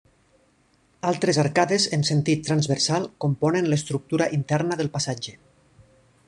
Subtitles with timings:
[1.09, 5.37] Altres arcades en sentit transversal componen l'estructura interna del passatge.